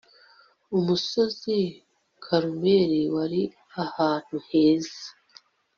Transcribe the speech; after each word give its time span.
umusozi 0.77 1.57
Karumeli 2.23 3.01
wari 3.15 3.41
ahantu 3.83 4.35
heza 4.47 5.03